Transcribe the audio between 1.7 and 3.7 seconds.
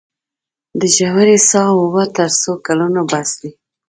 اوبه تر څو کلونو بس دي؟